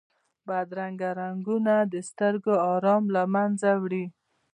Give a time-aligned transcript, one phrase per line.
[0.47, 4.05] بدرنګه رنګونه د سترګو آرام له منځه وړي